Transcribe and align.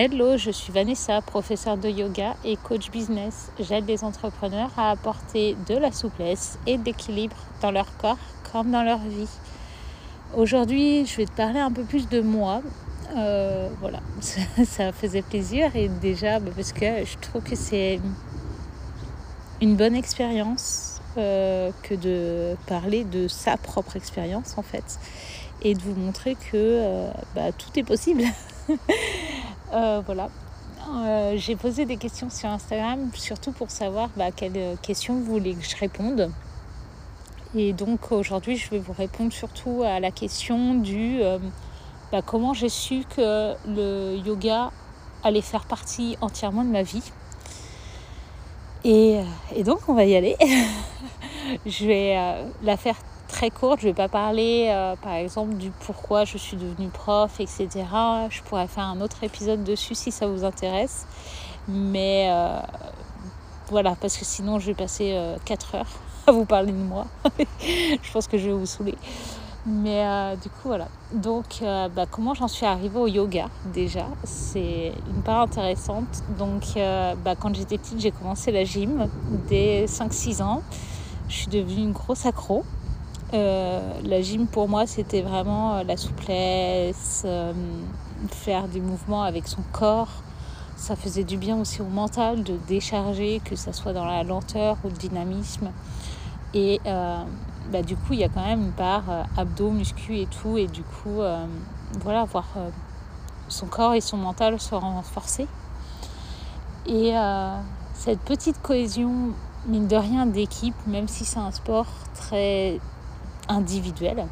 Hello, 0.00 0.36
je 0.36 0.52
suis 0.52 0.72
Vanessa, 0.72 1.20
professeure 1.22 1.76
de 1.76 1.88
yoga 1.88 2.36
et 2.44 2.56
coach 2.56 2.88
business. 2.92 3.50
J'aide 3.58 3.84
les 3.88 4.04
entrepreneurs 4.04 4.70
à 4.76 4.92
apporter 4.92 5.56
de 5.68 5.74
la 5.74 5.90
souplesse 5.90 6.56
et 6.68 6.78
de 6.78 6.84
l'équilibre 6.84 7.34
dans 7.62 7.72
leur 7.72 7.96
corps 7.96 8.16
comme 8.52 8.70
dans 8.70 8.84
leur 8.84 9.00
vie. 9.00 9.26
Aujourd'hui, 10.36 11.04
je 11.04 11.16
vais 11.16 11.26
te 11.26 11.32
parler 11.32 11.58
un 11.58 11.72
peu 11.72 11.82
plus 11.82 12.08
de 12.08 12.20
moi. 12.20 12.62
Euh, 13.16 13.68
voilà, 13.80 13.98
ça, 14.20 14.92
faisait 14.92 15.22
plaisir 15.22 15.74
et 15.74 15.88
déjà 15.88 16.38
bah, 16.38 16.52
parce 16.54 16.72
que 16.72 17.04
je 17.04 17.18
trouve 17.18 17.42
que 17.42 17.56
c'est 17.56 17.98
une 19.60 19.74
bonne 19.74 19.96
expérience 19.96 21.00
euh, 21.16 21.72
que 21.82 21.96
de 21.96 22.56
parler 22.68 23.02
de 23.02 23.26
sa 23.26 23.56
propre 23.56 23.96
expérience 23.96 24.58
en 24.58 24.62
fait 24.62 25.00
et 25.62 25.74
de 25.74 25.80
vous 25.80 25.96
montrer 25.96 26.36
que 26.36 26.54
euh, 26.54 27.10
bah, 27.34 27.50
tout 27.50 27.76
est 27.76 27.82
possible. 27.82 28.22
Euh, 29.72 30.02
voilà. 30.04 30.28
Euh, 30.90 31.34
j'ai 31.36 31.56
posé 31.56 31.84
des 31.84 31.96
questions 31.96 32.30
sur 32.30 32.48
Instagram, 32.48 33.10
surtout 33.14 33.52
pour 33.52 33.70
savoir 33.70 34.08
bah, 34.16 34.30
quelles 34.30 34.76
questions 34.80 35.14
vous 35.14 35.24
voulez 35.24 35.54
que 35.54 35.64
je 35.64 35.76
réponde. 35.76 36.30
Et 37.54 37.72
donc 37.72 38.12
aujourd'hui, 38.12 38.56
je 38.56 38.70
vais 38.70 38.78
vous 38.78 38.92
répondre 38.92 39.32
surtout 39.32 39.82
à 39.84 40.00
la 40.00 40.10
question 40.10 40.74
du 40.74 41.20
euh, 41.20 41.38
bah, 42.12 42.22
comment 42.22 42.54
j'ai 42.54 42.68
su 42.68 43.04
que 43.14 43.54
le 43.66 44.16
yoga 44.24 44.70
allait 45.22 45.42
faire 45.42 45.64
partie 45.64 46.16
entièrement 46.20 46.64
de 46.64 46.70
ma 46.70 46.82
vie. 46.82 47.12
Et, 48.84 49.20
et 49.54 49.64
donc 49.64 49.80
on 49.88 49.94
va 49.94 50.04
y 50.04 50.14
aller. 50.14 50.36
je 51.66 51.86
vais 51.86 52.16
la 52.62 52.76
faire 52.76 52.96
très 53.28 53.50
courte. 53.50 53.80
Je 53.80 53.86
ne 53.86 53.92
vais 53.92 53.96
pas 53.96 54.08
parler, 54.08 54.68
euh, 54.70 54.96
par 54.96 55.12
exemple, 55.12 55.54
du 55.54 55.70
pourquoi 55.70 56.24
je 56.24 56.36
suis 56.38 56.56
devenue 56.56 56.88
prof, 56.88 57.38
etc. 57.38 57.68
Je 58.30 58.42
pourrais 58.42 58.66
faire 58.66 58.84
un 58.84 59.00
autre 59.00 59.22
épisode 59.22 59.62
dessus 59.62 59.94
si 59.94 60.10
ça 60.10 60.26
vous 60.26 60.44
intéresse. 60.44 61.06
Mais 61.68 62.28
euh, 62.32 62.58
voilà, 63.70 63.94
parce 64.00 64.16
que 64.16 64.24
sinon, 64.24 64.58
je 64.58 64.66
vais 64.66 64.74
passer 64.74 65.16
4 65.44 65.74
euh, 65.74 65.78
heures 65.78 65.86
à 66.26 66.32
vous 66.32 66.46
parler 66.46 66.72
de 66.72 66.78
moi. 66.78 67.06
je 67.60 68.12
pense 68.12 68.26
que 68.26 68.38
je 68.38 68.46
vais 68.46 68.54
vous 68.54 68.66
saouler. 68.66 68.96
Mais 69.66 70.34
du 70.42 70.48
coup, 70.48 70.68
voilà. 70.68 70.88
Donc, 71.12 71.60
bah, 71.60 72.06
comment 72.10 72.32
j'en 72.32 72.48
suis 72.48 72.64
arrivée 72.64 72.98
au 72.98 73.06
yoga 73.06 73.50
déjà? 73.66 74.06
C'est 74.24 74.92
une 75.14 75.22
part 75.22 75.42
intéressante. 75.42 76.22
Donc, 76.38 76.62
bah, 77.22 77.34
quand 77.38 77.54
j'étais 77.54 77.76
petite, 77.76 78.00
j'ai 78.00 78.10
commencé 78.10 78.50
la 78.50 78.64
gym 78.64 79.08
dès 79.46 79.84
5-6 79.84 80.42
ans. 80.42 80.62
Je 81.28 81.34
suis 81.34 81.48
devenue 81.48 81.82
une 81.82 81.92
grosse 81.92 82.24
accro. 82.24 82.64
Euh, 83.34 83.92
la 84.04 84.22
gym 84.22 84.46
pour 84.46 84.70
moi 84.70 84.86
c'était 84.86 85.20
vraiment 85.20 85.76
euh, 85.76 85.82
la 85.82 85.98
souplesse, 85.98 87.24
euh, 87.26 87.52
faire 88.30 88.68
des 88.68 88.80
mouvements 88.80 89.22
avec 89.22 89.46
son 89.46 89.62
corps. 89.72 90.08
Ça 90.76 90.96
faisait 90.96 91.24
du 91.24 91.36
bien 91.36 91.60
aussi 91.60 91.82
au 91.82 91.88
mental 91.88 92.42
de 92.42 92.56
décharger, 92.68 93.42
que 93.44 93.54
ce 93.54 93.72
soit 93.72 93.92
dans 93.92 94.06
la 94.06 94.22
lenteur 94.22 94.78
ou 94.84 94.88
le 94.88 94.94
dynamisme. 94.94 95.72
Et 96.54 96.80
bah, 96.84 97.82
du 97.82 97.96
coup 97.96 98.12
il 98.12 98.20
y 98.20 98.24
a 98.24 98.28
quand 98.28 98.44
même 98.44 98.62
une 98.62 98.72
part 98.72 99.02
abdos, 99.36 99.72
muscu 99.72 100.18
et 100.18 100.26
tout. 100.26 100.56
Et 100.56 100.68
du 100.68 100.82
coup 100.82 101.20
voilà, 102.00 102.24
voir 102.26 102.46
son 103.48 103.66
corps 103.66 103.94
et 103.94 104.00
son 104.00 104.18
mental 104.18 104.60
se 104.60 104.72
renforcer. 104.76 105.48
Et 106.86 107.12
cette 107.94 108.20
petite 108.20 108.62
cohésion, 108.62 109.32
mine 109.66 109.88
de 109.88 109.96
rien, 109.96 110.26
d'équipe, 110.26 110.76
même 110.86 111.08
si 111.08 111.24
c'est 111.24 111.40
un 111.40 111.50
sport 111.50 111.86
très 112.14 112.78
individuelle. 113.48 114.26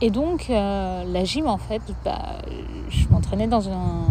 Et 0.00 0.10
donc, 0.10 0.48
euh, 0.48 1.04
la 1.04 1.24
gym, 1.24 1.46
en 1.46 1.58
fait, 1.58 1.82
bah, 2.04 2.38
je 2.88 3.06
m'entraînais 3.08 3.46
dans 3.46 3.68
un, 3.68 4.06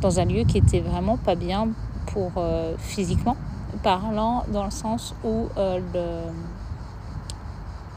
dans 0.00 0.18
un 0.18 0.24
lieu 0.24 0.42
qui 0.42 0.58
était 0.58 0.80
vraiment 0.80 1.16
pas 1.16 1.36
bien 1.36 1.68
pour 2.06 2.32
euh, 2.36 2.74
physiquement 2.78 3.36
parlant, 3.82 4.44
dans 4.52 4.64
le 4.64 4.70
sens 4.70 5.14
où 5.22 5.46
euh, 5.56 5.78
le, 5.94 6.32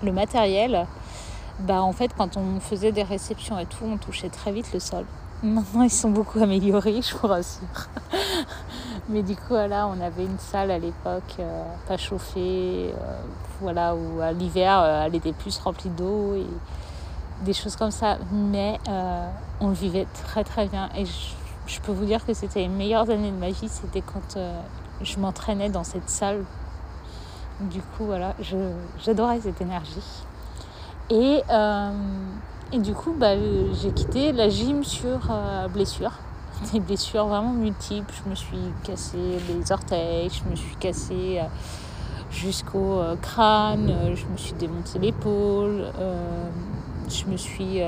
le 0.05 0.11
matériel, 0.11 0.85
bah, 1.61 1.81
en 1.81 1.91
fait, 1.91 2.11
quand 2.15 2.37
on 2.37 2.59
faisait 2.59 2.91
des 2.91 3.03
réceptions 3.03 3.57
et 3.57 3.65
tout, 3.65 3.83
on 3.83 3.97
touchait 3.97 4.29
très 4.29 4.51
vite 4.51 4.71
le 4.73 4.79
sol. 4.79 5.05
Maintenant, 5.41 5.81
ils 5.81 5.89
sont 5.89 6.11
beaucoup 6.11 6.39
améliorés, 6.39 7.01
je 7.01 7.15
vous 7.17 7.27
rassure. 7.27 7.65
Mais 9.09 9.23
du 9.23 9.35
coup, 9.35 9.49
voilà, 9.49 9.87
on 9.87 9.99
avait 9.99 10.23
une 10.23 10.37
salle 10.37 10.69
à 10.69 10.77
l'époque 10.77 11.35
euh, 11.39 11.63
pas 11.87 11.97
chauffée, 11.97 12.93
euh, 12.93 13.21
voilà, 13.59 13.95
où 13.95 14.21
à 14.21 14.31
l'hiver, 14.31 14.79
euh, 14.79 15.05
elle 15.05 15.15
était 15.15 15.33
plus 15.33 15.57
remplie 15.57 15.89
d'eau 15.89 16.35
et 16.35 16.45
des 17.43 17.53
choses 17.53 17.75
comme 17.75 17.91
ça. 17.91 18.17
Mais 18.31 18.77
on 19.59 19.69
vivait 19.69 20.07
très 20.25 20.43
très 20.43 20.67
bien. 20.67 20.89
Et 20.95 21.05
je, 21.05 21.79
peux 21.81 21.91
vous 21.91 22.05
dire 22.05 22.25
que 22.25 22.33
c'était 22.33 22.61
les 22.61 22.67
meilleures 22.67 23.09
années 23.09 23.31
de 23.31 23.37
ma 23.37 23.49
vie, 23.49 23.69
c'était 23.69 24.01
quand 24.01 24.37
je 25.01 25.19
m'entraînais 25.19 25.69
dans 25.69 25.83
cette 25.83 26.09
salle. 26.09 26.43
Du 27.59 27.79
coup, 27.81 28.05
voilà, 28.05 28.35
j'adorais 29.03 29.39
cette 29.41 29.61
énergie. 29.61 30.23
Et, 31.09 31.41
et 32.71 32.79
du 32.79 32.93
coup, 32.93 33.13
bah, 33.17 33.35
j'ai 33.81 33.91
quitté 33.91 34.31
la 34.31 34.49
gym 34.49 34.83
sur 34.83 35.19
blessure 35.73 36.11
des 36.73 36.79
blessures 36.79 37.27
vraiment 37.27 37.53
multiples. 37.53 38.13
Je 38.23 38.29
me 38.29 38.35
suis 38.35 38.73
cassé 38.83 39.17
les 39.17 39.71
orteils, 39.71 40.29
je 40.29 40.49
me 40.49 40.55
suis 40.55 40.75
cassé 40.75 41.39
euh, 41.39 41.43
jusqu'au 42.29 42.99
euh, 42.99 43.15
crâne, 43.15 43.89
euh, 43.89 44.15
je 44.15 44.25
me 44.25 44.37
suis 44.37 44.53
démonté 44.53 44.99
l'épaule, 44.99 45.85
je 47.09 47.25
me 47.25 47.35
suis 47.35 47.81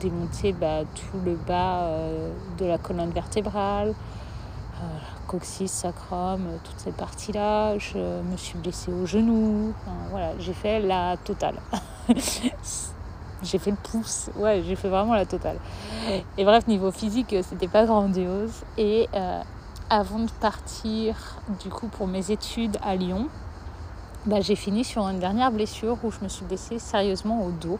démonté 0.00 0.52
bah, 0.52 0.80
tout 0.94 1.18
le 1.24 1.36
bas 1.36 1.88
de 2.58 2.64
la 2.66 2.76
colonne 2.76 3.10
vertébrale, 3.10 3.94
coccyx, 5.28 5.70
sacrum, 5.70 6.42
toute 6.64 6.78
cette 6.78 6.96
partie-là. 6.96 7.78
Je 7.78 7.98
me 7.98 8.36
suis 8.36 8.58
blessée 8.58 8.90
au 8.90 9.06
genou. 9.06 9.72
voilà, 10.10 10.32
j'ai 10.40 10.54
fait 10.54 10.80
la 10.80 11.16
totale. 11.18 11.60
j'ai 13.44 13.58
fait 13.58 13.70
le 13.70 13.76
pouce, 13.76 14.30
ouais, 14.36 14.62
j'ai 14.66 14.76
fait 14.76 14.88
vraiment 14.88 15.14
la 15.14 15.26
totale. 15.26 15.58
Et 16.36 16.44
bref, 16.44 16.66
niveau 16.66 16.90
physique, 16.90 17.34
c'était 17.42 17.68
pas 17.68 17.84
grandiose. 17.84 18.62
Et 18.76 19.08
euh, 19.14 19.40
avant 19.90 20.18
de 20.18 20.30
partir, 20.40 21.16
du 21.62 21.68
coup, 21.68 21.88
pour 21.88 22.06
mes 22.06 22.30
études 22.30 22.76
à 22.82 22.96
Lyon, 22.96 23.28
bah, 24.26 24.40
j'ai 24.40 24.56
fini 24.56 24.84
sur 24.84 25.06
une 25.08 25.18
dernière 25.18 25.52
blessure 25.52 25.98
où 26.02 26.10
je 26.10 26.20
me 26.22 26.28
suis 26.28 26.44
blessée 26.44 26.78
sérieusement 26.78 27.44
au 27.44 27.50
dos. 27.50 27.78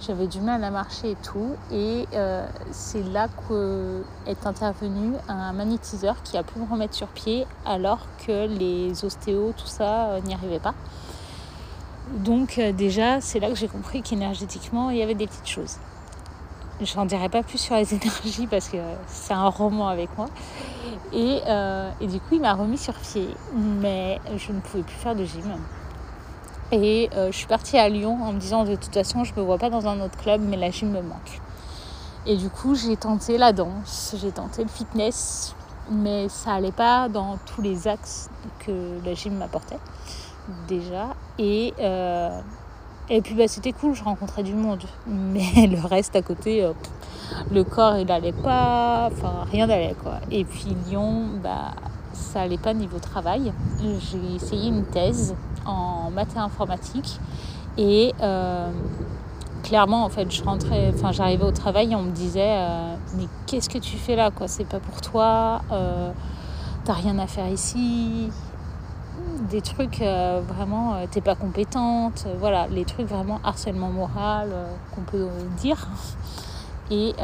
J'avais 0.00 0.26
du 0.26 0.40
mal 0.40 0.62
à 0.62 0.70
marcher 0.70 1.12
et 1.12 1.16
tout. 1.16 1.54
Et 1.70 2.06
euh, 2.12 2.46
c'est 2.70 3.02
là 3.02 3.28
qu'est 3.48 4.46
intervenu 4.46 5.14
un 5.28 5.52
magnétiseur 5.52 6.22
qui 6.22 6.36
a 6.36 6.42
pu 6.42 6.58
me 6.58 6.70
remettre 6.70 6.94
sur 6.94 7.08
pied 7.08 7.46
alors 7.64 8.00
que 8.26 8.46
les 8.46 9.04
ostéos, 9.04 9.52
tout 9.56 9.66
ça, 9.66 10.08
euh, 10.08 10.20
n'y 10.20 10.34
arrivaient 10.34 10.58
pas. 10.58 10.74
Donc 12.12 12.58
euh, 12.58 12.72
déjà, 12.72 13.20
c'est 13.20 13.40
là 13.40 13.48
que 13.48 13.56
j'ai 13.56 13.68
compris 13.68 14.00
qu'énergétiquement, 14.02 14.90
il 14.90 14.98
y 14.98 15.02
avait 15.02 15.14
des 15.14 15.26
petites 15.26 15.48
choses. 15.48 15.76
Je 16.80 16.94
n'en 16.96 17.04
dirai 17.04 17.28
pas 17.28 17.42
plus 17.42 17.58
sur 17.58 17.74
les 17.74 17.94
énergies 17.94 18.46
parce 18.46 18.68
que 18.68 18.76
c'est 19.06 19.34
un 19.34 19.48
roman 19.48 19.88
avec 19.88 20.16
moi. 20.16 20.26
Et, 21.12 21.40
euh, 21.46 21.90
et 22.00 22.06
du 22.06 22.20
coup, 22.20 22.34
il 22.34 22.40
m'a 22.40 22.54
remis 22.54 22.78
sur 22.78 22.94
pied. 22.94 23.28
Mais 23.54 24.20
je 24.36 24.52
ne 24.52 24.60
pouvais 24.60 24.84
plus 24.84 24.94
faire 24.94 25.16
de 25.16 25.24
gym. 25.24 25.56
Et 26.72 27.10
euh, 27.14 27.30
je 27.32 27.36
suis 27.36 27.46
partie 27.46 27.78
à 27.78 27.88
Lyon 27.88 28.18
en 28.22 28.32
me 28.32 28.38
disant 28.38 28.64
de 28.64 28.76
toute 28.76 28.94
façon, 28.94 29.24
je 29.24 29.32
ne 29.32 29.40
me 29.40 29.44
vois 29.44 29.58
pas 29.58 29.70
dans 29.70 29.86
un 29.86 30.00
autre 30.00 30.16
club, 30.16 30.40
mais 30.42 30.56
la 30.56 30.70
gym 30.70 30.90
me 30.90 31.02
manque. 31.02 31.40
Et 32.24 32.36
du 32.36 32.50
coup, 32.50 32.74
j'ai 32.74 32.96
tenté 32.96 33.38
la 33.38 33.52
danse, 33.52 34.16
j'ai 34.20 34.32
tenté 34.32 34.62
le 34.62 34.68
fitness, 34.68 35.54
mais 35.90 36.28
ça 36.28 36.50
n'allait 36.50 36.72
pas 36.72 37.08
dans 37.08 37.38
tous 37.46 37.62
les 37.62 37.86
axes 37.86 38.30
que 38.60 38.98
la 39.04 39.14
gym 39.14 39.38
m'apportait 39.38 39.78
déjà. 40.68 41.14
Et, 41.38 41.74
euh, 41.80 42.40
et 43.08 43.20
puis 43.20 43.34
bah, 43.34 43.48
c'était 43.48 43.72
cool, 43.72 43.94
je 43.94 44.04
rencontrais 44.04 44.42
du 44.42 44.54
monde. 44.54 44.82
Mais 45.06 45.66
le 45.66 45.84
reste 45.84 46.16
à 46.16 46.22
côté, 46.22 46.62
euh, 46.62 46.72
le 47.52 47.64
corps 47.64 47.96
il 47.96 48.06
n'allait 48.06 48.32
pas, 48.32 49.08
enfin 49.12 49.46
rien 49.50 49.66
n'allait 49.66 49.96
quoi. 50.02 50.20
Et 50.30 50.44
puis 50.44 50.76
Lyon, 50.86 51.24
bah, 51.42 51.72
ça 52.12 52.42
allait 52.42 52.58
pas 52.58 52.74
niveau 52.74 52.98
travail. 52.98 53.52
J'ai 53.80 54.34
essayé 54.34 54.68
une 54.68 54.84
thèse 54.84 55.34
en 55.64 56.10
maths 56.10 56.36
informatique. 56.36 57.20
Et 57.78 58.14
euh, 58.22 58.70
clairement, 59.62 60.04
en 60.04 60.08
fait, 60.08 60.30
je 60.30 60.42
rentrais, 60.42 60.92
enfin, 60.94 61.12
j'arrivais 61.12 61.44
au 61.44 61.50
travail 61.50 61.92
et 61.92 61.96
on 61.96 62.02
me 62.02 62.12
disait 62.12 62.56
Mais 63.16 63.26
qu'est-ce 63.46 63.68
que 63.68 63.78
tu 63.78 63.96
fais 63.98 64.16
là 64.16 64.30
quoi? 64.30 64.48
C'est 64.48 64.64
pas 64.64 64.80
pour 64.80 65.02
toi, 65.02 65.60
t'as 66.86 66.92
rien 66.94 67.18
à 67.18 67.26
faire 67.26 67.48
ici, 67.48 68.30
des 69.46 69.62
trucs 69.62 70.02
euh, 70.02 70.40
vraiment, 70.46 70.94
euh, 70.94 71.06
t'es 71.10 71.20
pas 71.20 71.34
compétente, 71.34 72.24
euh, 72.26 72.34
voilà, 72.38 72.66
les 72.68 72.84
trucs 72.84 73.06
vraiment 73.06 73.40
harcèlement 73.44 73.88
moral 73.88 74.50
qu'on 74.94 75.02
peut 75.02 75.28
dire. 75.58 75.88
Et 76.90 77.14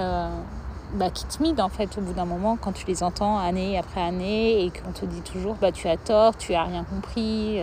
bah, 0.94 1.08
qui 1.08 1.24
te 1.24 1.42
mident 1.42 1.60
en 1.60 1.70
fait 1.70 1.96
au 1.96 2.02
bout 2.02 2.12
d'un 2.12 2.26
moment 2.26 2.58
quand 2.60 2.72
tu 2.72 2.86
les 2.86 3.02
entends 3.02 3.38
année 3.38 3.78
après 3.78 4.02
année 4.02 4.62
et 4.62 4.70
qu'on 4.70 4.92
te 4.92 5.06
dit 5.06 5.22
toujours 5.22 5.54
bah 5.54 5.72
tu 5.72 5.88
as 5.88 5.96
tort, 5.96 6.36
tu 6.36 6.52
as 6.52 6.64
rien 6.64 6.84
compris. 6.84 7.60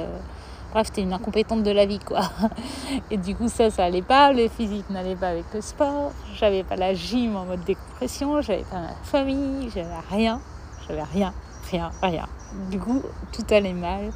Bref, 0.71 0.87
c'était 0.87 1.01
une 1.01 1.13
incompétente 1.13 1.63
de 1.63 1.71
la 1.71 1.87
vie, 1.87 1.99
quoi. 1.99 2.21
Et 3.11 3.17
du 3.17 3.35
coup, 3.35 3.49
ça, 3.49 3.71
ça 3.71 3.85
allait 3.85 4.03
pas. 4.03 4.31
Le 4.33 4.47
physique 4.47 4.87
n'allait 4.91 5.15
pas 5.15 5.29
avec 5.29 5.45
le 5.51 5.61
sport. 5.61 6.11
J'avais 6.35 6.63
pas 6.63 6.75
la 6.75 6.93
gym 6.93 7.35
en 7.35 7.45
mode 7.45 7.63
décompression. 7.63 8.39
J'avais 8.41 8.65
pas 8.69 8.79
ma 8.79 8.93
famille. 9.01 9.71
J'avais 9.73 9.89
rien. 10.11 10.39
J'avais 10.87 11.01
rien, 11.01 11.33
rien, 11.71 11.89
rien. 12.03 12.27
Du 12.69 12.79
coup, 12.79 13.01
tout 13.31 13.45
allait 13.49 13.73
mal. 13.73 14.11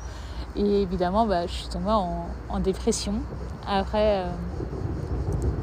Et 0.55 0.81
évidemment, 0.83 1.25
bah, 1.25 1.47
je 1.47 1.51
suis 1.51 1.67
tombée 1.67 1.91
en, 1.91 2.59
dépression. 2.59 3.13
Après, 3.67 4.19
euh, 4.19 4.27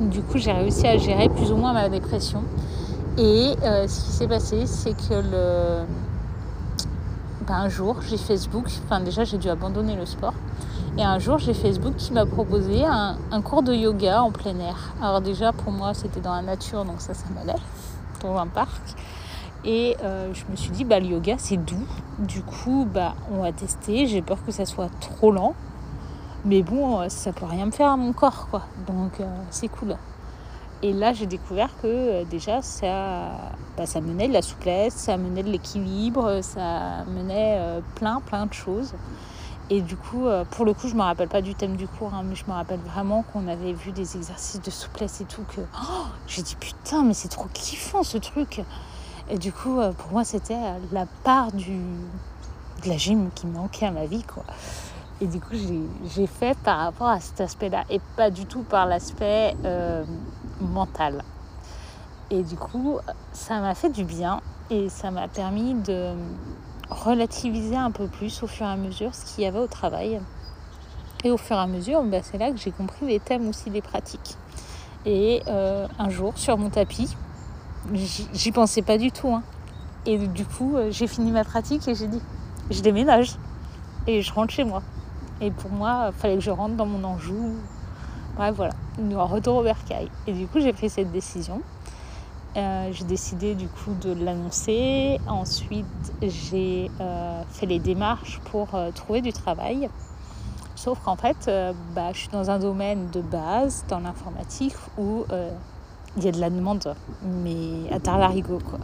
du 0.00 0.22
coup, 0.22 0.38
j'ai 0.38 0.52
réussi 0.52 0.86
à 0.86 0.98
gérer 0.98 1.28
plus 1.28 1.52
ou 1.52 1.56
moins 1.56 1.72
ma 1.72 1.88
dépression. 1.88 2.42
Et 3.16 3.54
euh, 3.62 3.86
ce 3.86 4.04
qui 4.04 4.10
s'est 4.10 4.28
passé, 4.28 4.66
c'est 4.66 4.94
que 4.94 5.14
le... 5.14 5.84
Ben, 7.46 7.54
un 7.54 7.68
jour, 7.68 7.96
j'ai 8.08 8.16
Facebook, 8.16 8.66
enfin 8.84 9.00
déjà 9.00 9.24
j'ai 9.24 9.38
dû 9.38 9.48
abandonner 9.48 9.96
le 9.96 10.06
sport. 10.06 10.34
Et 10.98 11.02
un 11.02 11.18
jour, 11.18 11.38
j'ai 11.38 11.54
Facebook 11.54 11.94
qui 11.96 12.12
m'a 12.12 12.26
proposé 12.26 12.84
un, 12.84 13.16
cours 13.42 13.62
de 13.62 13.72
yoga 13.72 14.22
en 14.22 14.30
plein 14.30 14.58
air. 14.58 14.92
Alors 15.00 15.20
déjà, 15.20 15.52
pour 15.52 15.72
moi, 15.72 15.94
c'était 15.94 16.20
dans 16.20 16.34
la 16.34 16.42
nature, 16.42 16.84
donc 16.84 17.00
ça, 17.00 17.14
ça 17.14 17.26
m'allait, 17.34 17.58
dans 18.22 18.36
un 18.36 18.46
parc. 18.46 18.96
Et 19.64 19.96
euh, 20.02 20.32
je 20.32 20.44
me 20.50 20.56
suis 20.56 20.70
dit, 20.70 20.84
bah, 20.84 21.00
le 21.00 21.06
yoga, 21.06 21.36
c'est 21.38 21.56
doux. 21.56 21.86
Du 22.18 22.42
coup, 22.42 22.86
bah, 22.92 23.14
on 23.30 23.42
va 23.42 23.52
tester. 23.52 24.06
J'ai 24.06 24.22
peur 24.22 24.38
que 24.44 24.52
ça 24.52 24.64
soit 24.64 24.90
trop 25.00 25.32
lent. 25.32 25.54
Mais 26.44 26.62
bon, 26.62 27.00
euh, 27.00 27.08
ça 27.08 27.32
peut 27.32 27.46
rien 27.46 27.66
me 27.66 27.70
faire 27.70 27.90
à 27.90 27.96
mon 27.96 28.12
corps, 28.12 28.48
quoi. 28.50 28.62
Donc, 28.86 29.20
c'est 29.50 29.68
cool. 29.68 29.96
Et 30.82 30.94
là, 30.94 31.12
j'ai 31.12 31.26
découvert 31.26 31.68
que 31.82 31.86
euh, 31.86 32.24
déjà, 32.24 32.62
ça, 32.62 33.32
bah, 33.76 33.84
ça 33.84 34.00
menait 34.00 34.28
de 34.28 34.32
la 34.32 34.40
souplesse, 34.40 34.94
ça 34.94 35.18
menait 35.18 35.42
de 35.42 35.50
l'équilibre, 35.50 36.40
ça 36.42 37.04
menait 37.06 37.56
euh, 37.58 37.80
plein, 37.96 38.20
plein 38.20 38.46
de 38.46 38.54
choses. 38.54 38.94
Et 39.68 39.82
du 39.82 39.96
coup, 39.96 40.26
euh, 40.26 40.44
pour 40.50 40.64
le 40.64 40.72
coup, 40.72 40.88
je 40.88 40.94
ne 40.94 40.98
me 40.98 41.04
rappelle 41.04 41.28
pas 41.28 41.42
du 41.42 41.54
thème 41.54 41.76
du 41.76 41.86
cours, 41.86 42.14
hein, 42.14 42.22
mais 42.24 42.34
je 42.34 42.46
me 42.46 42.52
rappelle 42.52 42.80
vraiment 42.80 43.22
qu'on 43.22 43.46
avait 43.46 43.74
vu 43.74 43.92
des 43.92 44.16
exercices 44.16 44.62
de 44.62 44.70
souplesse 44.70 45.20
et 45.20 45.26
tout. 45.26 45.42
Que 45.54 45.60
oh, 45.60 46.06
j'ai 46.26 46.42
dit 46.42 46.56
putain, 46.58 47.04
mais 47.04 47.14
c'est 47.14 47.28
trop 47.28 47.46
kiffant 47.52 48.02
ce 48.02 48.16
truc. 48.16 48.62
Et 49.30 49.38
du 49.38 49.52
coup, 49.52 49.80
pour 49.96 50.12
moi, 50.12 50.24
c'était 50.24 50.58
la 50.92 51.06
part 51.24 51.52
du, 51.52 51.78
de 52.82 52.88
la 52.88 52.96
gym 52.96 53.30
qui 53.34 53.46
manquait 53.46 53.86
à 53.86 53.90
ma 53.90 54.06
vie, 54.06 54.24
quoi. 54.24 54.44
Et 55.20 55.26
du 55.26 55.38
coup, 55.38 55.54
j'ai 56.14 56.26
fait 56.26 56.56
par 56.58 56.78
rapport 56.78 57.08
à 57.08 57.20
cet 57.20 57.40
aspect-là 57.40 57.84
et 57.90 58.00
pas 58.16 58.30
du 58.30 58.46
tout 58.46 58.62
par 58.62 58.86
l'aspect 58.86 59.54
mental. 60.60 61.22
Et 62.30 62.42
du 62.42 62.56
coup, 62.56 62.98
ça 63.32 63.60
m'a 63.60 63.74
fait 63.74 63.90
du 63.90 64.04
bien 64.04 64.40
et 64.70 64.88
ça 64.88 65.10
m'a 65.10 65.26
permis 65.26 65.74
de 65.74 66.14
relativiser 66.88 67.76
un 67.76 67.90
peu 67.90 68.06
plus 68.06 68.42
au 68.42 68.46
fur 68.46 68.66
et 68.66 68.70
à 68.70 68.76
mesure 68.76 69.14
ce 69.14 69.24
qu'il 69.24 69.44
y 69.44 69.46
avait 69.46 69.58
au 69.58 69.66
travail. 69.66 70.20
Et 71.24 71.30
au 71.30 71.36
fur 71.36 71.56
et 71.56 71.60
à 71.60 71.66
mesure, 71.66 72.02
bah, 72.04 72.18
c'est 72.22 72.38
là 72.38 72.50
que 72.50 72.56
j'ai 72.56 72.70
compris 72.70 73.06
les 73.06 73.20
thèmes 73.20 73.48
aussi 73.48 73.68
des 73.70 73.82
pratiques. 73.82 74.36
Et 75.04 75.42
euh, 75.48 75.86
un 75.98 76.08
jour, 76.08 76.32
sur 76.36 76.56
mon 76.56 76.70
tapis, 76.70 77.16
j'y 77.94 78.52
pensais 78.52 78.82
pas 78.82 78.98
du 78.98 79.12
tout. 79.12 79.28
Hein. 79.28 79.42
Et 80.06 80.18
du 80.18 80.44
coup, 80.44 80.76
euh, 80.76 80.90
j'ai 80.90 81.06
fini 81.06 81.30
ma 81.30 81.44
pratique 81.44 81.86
et 81.88 81.94
j'ai 81.94 82.06
dit, 82.06 82.20
je 82.70 82.80
déménage 82.80 83.36
et 84.06 84.22
je 84.22 84.32
rentre 84.32 84.52
chez 84.52 84.64
moi. 84.64 84.82
Et 85.40 85.50
pour 85.50 85.70
moi, 85.70 86.10
il 86.12 86.20
fallait 86.20 86.34
que 86.34 86.40
je 86.40 86.50
rentre 86.50 86.76
dans 86.76 86.86
mon 86.86 87.02
Anjou, 87.04 87.56
Bref, 88.36 88.54
voilà, 88.54 88.72
un 88.98 89.24
retour 89.24 89.56
au 89.56 89.62
bercail. 89.62 90.08
Et 90.26 90.32
du 90.32 90.46
coup, 90.46 90.60
j'ai 90.60 90.72
pris 90.72 90.88
cette 90.88 91.10
décision. 91.10 91.60
Euh, 92.56 92.88
j'ai 92.92 93.04
décidé 93.04 93.54
du 93.54 93.68
coup 93.68 93.94
de 94.00 94.12
l'annoncer. 94.12 95.20
Ensuite, 95.26 95.84
j'ai 96.22 96.90
euh, 97.00 97.42
fait 97.50 97.66
les 97.66 97.78
démarches 97.78 98.40
pour 98.50 98.74
euh, 98.74 98.90
trouver 98.92 99.20
du 99.20 99.32
travail. 99.32 99.88
Sauf 100.74 101.00
qu'en 101.00 101.16
fait, 101.16 101.50
bah, 101.94 102.12
je 102.14 102.20
suis 102.20 102.28
dans 102.28 102.50
un 102.50 102.58
domaine 102.58 103.10
de 103.10 103.20
base, 103.20 103.84
dans 103.88 103.98
l'informatique, 103.98 104.76
où 104.96 105.26
il 106.16 106.24
y 106.24 106.28
a 106.28 106.32
de 106.32 106.40
la 106.40 106.50
demande, 106.50 106.94
mais 107.44 107.92
à 107.92 108.00
tard 108.00 108.18
larigot 108.18 108.58
quoi. 108.58 108.78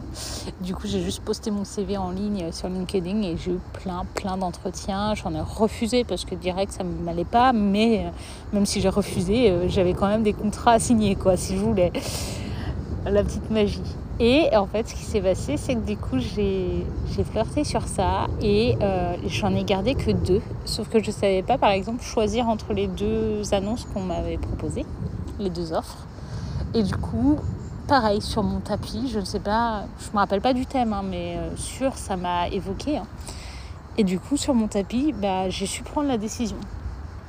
Du 0.60 0.74
coup, 0.74 0.86
j'ai 0.86 1.02
juste 1.02 1.22
posté 1.22 1.50
mon 1.50 1.64
CV 1.64 1.96
en 1.96 2.10
ligne 2.10 2.52
sur 2.52 2.68
LinkedIn 2.68 3.22
et 3.22 3.36
j'ai 3.36 3.52
eu 3.52 3.60
plein, 3.72 4.04
plein 4.14 4.36
d'entretiens. 4.36 5.14
J'en 5.14 5.34
ai 5.34 5.40
refusé 5.40 6.04
parce 6.04 6.24
que 6.24 6.34
direct 6.34 6.72
ça 6.72 6.84
ne 6.84 6.92
m'allait 7.02 7.24
pas, 7.24 7.52
mais 7.52 8.06
euh, 8.06 8.10
même 8.52 8.66
si 8.66 8.80
j'ai 8.80 8.88
refusé, 8.88 9.50
euh, 9.50 9.68
j'avais 9.68 9.92
quand 9.92 10.06
même 10.06 10.22
des 10.22 10.32
contrats 10.32 10.72
à 10.72 10.78
signer 10.78 11.16
quoi, 11.16 11.36
si 11.36 11.56
je 11.56 11.62
voulais. 11.62 11.92
La 13.04 13.22
petite 13.22 13.50
magie. 13.50 13.82
Et 14.18 14.48
en 14.56 14.66
fait, 14.66 14.88
ce 14.88 14.94
qui 14.94 15.02
s'est 15.02 15.20
passé, 15.20 15.56
c'est 15.58 15.74
que 15.74 15.86
du 15.86 15.96
coup, 15.96 16.18
j'ai 16.18 16.86
flirté 17.24 17.64
sur 17.64 17.86
ça 17.86 18.28
et 18.40 18.76
euh, 18.80 19.14
j'en 19.26 19.54
ai 19.54 19.62
gardé 19.62 19.94
que 19.94 20.10
deux. 20.10 20.40
Sauf 20.64 20.88
que 20.88 21.02
je 21.02 21.08
ne 21.08 21.12
savais 21.12 21.42
pas, 21.42 21.58
par 21.58 21.70
exemple, 21.70 22.02
choisir 22.02 22.48
entre 22.48 22.72
les 22.72 22.86
deux 22.86 23.42
annonces 23.52 23.84
qu'on 23.84 24.00
m'avait 24.00 24.38
proposées, 24.38 24.86
les 25.38 25.50
deux 25.50 25.72
offres. 25.72 26.06
Et 26.74 26.82
du 26.82 26.94
coup, 26.96 27.36
pareil, 27.86 28.20
sur 28.20 28.42
mon 28.42 28.60
tapis, 28.60 29.08
je 29.08 29.20
ne 29.20 29.24
sais 29.24 29.40
pas, 29.40 29.84
je 30.00 30.10
me 30.12 30.18
rappelle 30.18 30.40
pas 30.40 30.52
du 30.52 30.66
thème, 30.66 30.92
hein, 30.92 31.02
mais 31.08 31.36
euh, 31.36 31.56
sûr, 31.56 31.96
ça 31.96 32.16
m'a 32.16 32.48
évoqué. 32.48 32.98
Hein. 32.98 33.06
Et 33.98 34.04
du 34.04 34.18
coup, 34.18 34.36
sur 34.36 34.54
mon 34.54 34.68
tapis, 34.68 35.12
bah, 35.12 35.48
j'ai 35.48 35.66
su 35.66 35.82
prendre 35.82 36.08
la 36.08 36.18
décision. 36.18 36.58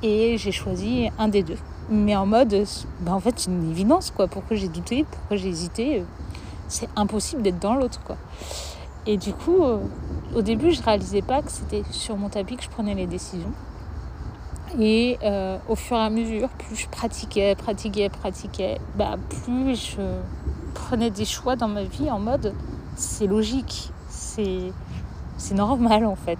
Et 0.02 0.36
j'ai 0.36 0.52
choisi 0.52 1.08
un 1.18 1.28
des 1.28 1.42
deux. 1.42 1.56
Mais 1.90 2.14
en 2.14 2.26
mode, 2.26 2.64
bah, 3.00 3.14
en 3.14 3.20
fait, 3.20 3.34
c'est 3.36 3.50
une 3.50 3.70
évidence, 3.70 4.10
quoi. 4.10 4.26
Pourquoi 4.26 4.56
j'ai 4.56 4.68
douté, 4.68 5.06
pourquoi 5.10 5.36
j'ai 5.36 5.48
hésité? 5.48 6.04
C'est 6.68 6.88
impossible 6.96 7.42
d'être 7.42 7.58
dans 7.58 7.74
l'autre, 7.74 8.00
quoi. 8.04 8.16
Et 9.06 9.16
du 9.16 9.32
coup, 9.32 9.64
euh, 9.64 9.78
au 10.34 10.42
début, 10.42 10.72
je 10.72 10.82
réalisais 10.82 11.22
pas 11.22 11.40
que 11.40 11.50
c'était 11.50 11.82
sur 11.90 12.18
mon 12.18 12.28
tapis 12.28 12.56
que 12.56 12.62
je 12.62 12.68
prenais 12.68 12.94
les 12.94 13.06
décisions. 13.06 13.52
Et 14.78 15.18
euh, 15.22 15.58
au 15.68 15.74
fur 15.74 15.96
et 15.96 16.00
à 16.00 16.10
mesure, 16.10 16.48
plus 16.50 16.76
je 16.76 16.88
pratiquais, 16.88 17.54
pratiquais, 17.54 18.08
pratiquais, 18.08 18.78
bah, 18.96 19.16
plus 19.44 19.96
je 19.96 20.02
prenais 20.74 21.10
des 21.10 21.24
choix 21.24 21.56
dans 21.56 21.68
ma 21.68 21.84
vie 21.84 22.10
en 22.10 22.18
mode 22.18 22.52
c'est 22.98 23.26
logique, 23.26 23.90
c'est, 24.08 24.72
normal 25.54 26.04
en 26.04 26.16
fait. 26.16 26.38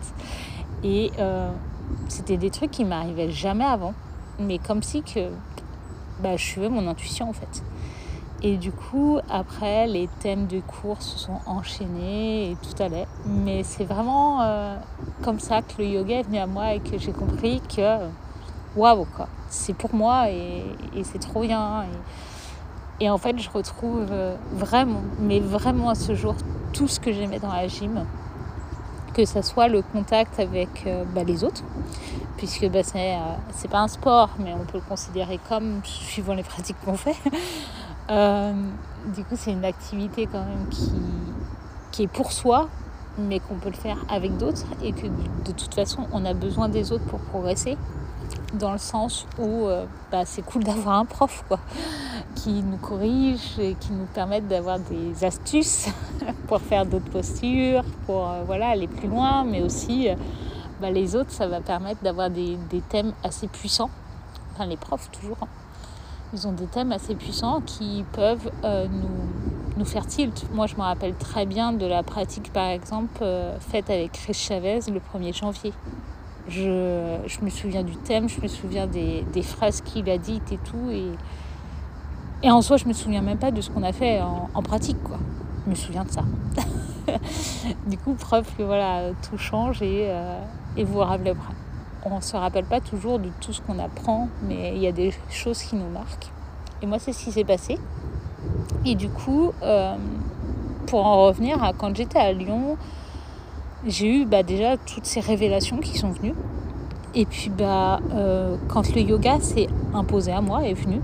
Et 0.85 1.11
euh, 1.19 1.51
c'était 2.09 2.37
des 2.37 2.51
trucs 2.51 2.73
qui 2.73 2.85
m'arrivaient 2.85 3.31
jamais 3.31 3.65
avant, 3.65 3.95
mais 4.39 4.59
comme 4.59 4.83
si 4.83 5.03
que 5.03 5.31
bah, 6.21 6.37
je 6.37 6.45
suivais 6.45 6.69
mon 6.69 6.87
intuition 6.89 7.31
en 7.31 7.33
fait. 7.33 7.63
Et 8.43 8.57
du 8.57 8.71
coup, 8.71 9.19
après, 9.29 9.89
les 9.89 10.09
thèmes 10.21 10.47
de 10.47 10.61
cours 10.61 11.03
se 11.03 11.19
sont 11.19 11.41
enchaînés 11.47 12.53
et 12.53 12.57
tout 12.57 12.81
allait. 12.83 13.09
Mais 13.27 13.65
c'est 13.65 13.85
vraiment 13.85 14.43
euh, 14.43 14.77
comme 15.25 15.41
ça 15.41 15.63
que 15.63 15.83
le 15.83 15.89
yoga 15.89 16.21
est 16.21 16.23
venu 16.23 16.39
à 16.39 16.47
moi 16.47 16.75
et 16.75 16.81
que 16.81 16.99
j'ai 16.99 17.13
compris 17.13 17.61
que 17.61 17.99
waouh, 18.77 19.07
quoi, 19.17 19.29
c'est 19.49 19.75
pour 19.75 19.95
moi 19.95 20.31
et, 20.31 20.63
c'est 21.03 21.19
trop 21.19 21.43
bien. 21.43 21.85
Et, 23.01 23.11
en 23.11 23.19
fait, 23.19 23.39
je 23.39 23.51
retrouve 23.51 24.07
euh, 24.11 24.37
vraiment, 24.53 25.03
mais 25.19 25.41
vraiment 25.41 25.91
à 25.91 25.95
ce 25.95 26.15
jour, 26.15 26.35
tout 26.73 26.89
ce 26.89 27.01
que 27.01 27.13
j'aimais 27.13 27.39
dans 27.39 27.53
la 27.53 27.67
gym. 27.69 28.05
Que 29.15 29.25
ce 29.25 29.43
soit 29.43 29.67
le 29.67 29.83
contact 29.83 30.39
avec 30.39 30.85
euh, 30.87 31.05
bah, 31.13 31.25
les 31.25 31.43
autres, 31.43 31.65
puisque 32.37 32.69
bah, 32.69 32.85
c'est, 32.85 33.69
pas 33.69 33.81
un 33.81 33.89
sport, 33.89 34.31
mais 34.39 34.53
on 34.55 34.65
peut 34.65 34.79
le 34.79 34.89
considérer 34.89 35.41
comme 35.49 35.81
suivant 35.83 36.35
les 36.35 36.43
pratiques 36.45 36.77
qu'on 36.85 36.97
fait. 36.97 37.17
Euh, 38.11 38.53
du 39.15 39.25
coup, 39.25 39.35
c'est 39.37 39.53
une 39.53 39.65
activité 39.65 40.27
quand 40.27 40.45
même 40.45 40.69
qui, 40.71 40.93
qui 41.93 42.03
est 42.05 42.09
pour 42.09 42.33
soi, 42.33 42.69
mais 43.19 43.41
qu'on 43.41 43.57
peut 43.57 43.69
le 43.69 43.75
faire 43.75 43.99
avec 44.09 44.37
d'autres 44.37 44.65
et 44.83 44.93
que 44.93 45.07
de 45.07 45.53
toute 45.53 45.75
façon, 45.75 46.07
on 46.13 46.25
a 46.25 46.35
besoin 46.35 46.69
des 46.69 46.93
autres 46.93 47.05
pour 47.05 47.21
progresser. 47.21 47.77
Dans 48.55 48.73
le 48.73 48.79
sens 48.79 49.27
où 49.39 49.67
euh, 49.67 49.85
bah, 50.11 50.25
c'est 50.25 50.43
cool 50.43 50.65
d'avoir 50.65 50.99
un 50.99 51.05
prof 51.05 51.45
quoi, 51.49 51.59
qui 52.35 52.63
nous 52.63 52.77
corrige 52.79 53.59
et 53.59 53.75
qui 53.75 53.93
nous 53.93 54.07
permette 54.07 54.49
d'avoir 54.49 54.79
des 54.79 55.25
astuces 55.25 55.89
pour 56.47 56.61
faire 56.61 56.87
d'autres 56.87 57.11
postures, 57.11 57.85
pour 58.07 58.29
euh, 58.29 58.43
voilà, 58.47 58.69
aller 58.69 58.87
plus 58.87 59.09
loin, 59.09 59.45
mais 59.45 59.63
aussi 59.63 60.09
bah, 60.81 60.91
les 60.91 61.17
autres, 61.17 61.31
ça 61.31 61.47
va 61.47 61.61
permettre 61.61 62.03
d'avoir 62.03 62.31
des, 62.31 62.57
des, 62.71 62.81
thèmes 62.81 63.13
assez 63.25 63.49
puissants. 63.49 63.91
Enfin, 64.55 64.67
les 64.67 64.77
profs 64.77 65.11
toujours. 65.11 65.39
Ils 66.35 66.47
ont 66.47 66.53
des 66.53 66.67
thèmes 66.67 66.93
assez 66.93 67.15
puissants 67.15 67.63
qui 67.65 68.05
peuvent 68.13 68.51
euh, 68.65 68.87
nous, 68.87 69.79
nous, 69.79 69.85
faire 69.85 70.07
tilt. 70.07 70.47
Moi, 70.53 70.67
je 70.67 70.77
me 70.77 70.83
rappelle 70.83 71.15
très 71.15 71.47
bien 71.47 71.73
de 71.73 71.87
la 71.87 72.03
pratique, 72.03 72.53
par 72.53 72.67
exemple, 72.67 73.19
euh, 73.23 73.59
faite 73.61 73.89
avec 73.89 74.13
Chris 74.13 74.35
Chavez 74.35 74.81
le 74.93 75.01
1er 75.01 75.35
janvier. 75.35 75.73
Je, 76.49 77.17
je, 77.27 77.41
me 77.43 77.51
souviens 77.51 77.83
du 77.83 77.97
thème, 77.97 78.29
je 78.29 78.41
me 78.41 78.49
souviens 78.49 78.87
des, 78.87 79.25
des 79.33 79.43
phrases 79.43 79.81
qu'il 79.81 80.09
a 80.11 80.19
dites 80.19 80.53
et 80.53 80.59
tout. 80.59 80.91
Et, 80.91 81.13
et 82.43 82.51
en 82.51 82.61
soi, 82.61 82.77
je 82.77 82.87
me 82.87 82.93
souviens 82.93 83.23
même 83.23 83.39
pas 83.39 83.51
de 83.51 83.61
ce 83.63 83.71
qu'on 83.71 83.83
a 83.83 83.93
fait 83.93 84.21
en, 84.21 84.63
pratique, 84.63 85.03
quoi. 85.03 85.19
Je 85.65 85.71
me 85.71 85.75
souviens 85.75 86.05
de 86.05 86.11
ça. 86.11 86.25
du 87.87 87.97
coup, 87.97 88.13
preuve 88.15 88.47
que 88.57 88.63
voilà, 88.63 89.13
tout 89.29 89.39
change 89.39 89.81
et, 89.81 90.09
euh, 90.09 90.39
et 90.77 90.85
vous 90.85 90.99
rappelez 90.99 91.33
on 92.05 92.17
ne 92.17 92.21
se 92.21 92.37
rappelle 92.37 92.65
pas 92.65 92.81
toujours 92.81 93.19
de 93.19 93.29
tout 93.41 93.53
ce 93.53 93.61
qu'on 93.61 93.79
apprend, 93.79 94.29
mais 94.43 94.73
il 94.75 94.83
y 94.83 94.87
a 94.87 94.93
des 94.93 95.13
choses 95.31 95.63
qui 95.63 95.77
nous 95.77 95.89
marquent. 95.89 96.31
Et 96.83 96.87
moi, 96.87 96.99
c'est 96.99 97.13
ce 97.13 97.25
qui 97.25 97.33
s'est 97.33 97.45
passé. 97.45 97.79
Et 98.85 98.95
du 98.95 99.09
coup, 99.09 99.53
euh, 99.63 99.97
pour 100.87 101.05
en 101.05 101.27
revenir 101.27 101.63
à 101.63 101.73
quand 101.73 101.95
j'étais 101.95 102.19
à 102.19 102.33
Lyon, 102.33 102.77
j'ai 103.87 104.21
eu 104.21 104.25
bah, 104.25 104.43
déjà 104.43 104.77
toutes 104.77 105.07
ces 105.07 105.21
révélations 105.21 105.79
qui 105.79 105.99
sont 105.99 106.11
venues. 106.11 106.35
et 107.15 107.27
puis 107.27 107.51
bah, 107.51 108.01
euh, 108.13 108.57
quand 108.69 108.95
le 108.95 109.01
yoga 109.01 109.41
s'est 109.41 109.69
imposé 109.95 110.33
à 110.33 110.41
moi, 110.41 110.67
est 110.67 110.75
venu, 110.75 111.01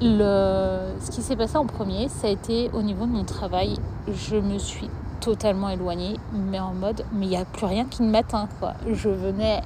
le... 0.00 0.94
ce 1.00 1.10
qui 1.10 1.22
s'est 1.22 1.36
passé 1.36 1.56
en 1.56 1.66
premier, 1.66 2.08
ça 2.08 2.28
a 2.28 2.30
été 2.30 2.70
au 2.72 2.82
niveau 2.82 3.06
de 3.06 3.12
mon 3.12 3.24
travail. 3.24 3.76
Je 4.08 4.36
me 4.36 4.58
suis 4.58 4.90
totalement 5.20 5.68
éloignée, 5.68 6.16
mais 6.32 6.60
en 6.60 6.72
mode, 6.72 7.04
mais 7.12 7.26
il 7.26 7.28
n'y 7.30 7.36
a 7.36 7.44
plus 7.44 7.66
rien 7.66 7.84
qui 7.84 8.02
ne 8.02 8.10
m'atteint, 8.10 8.48
quoi. 8.58 8.74
Je 8.90 9.08
venais 9.08 9.60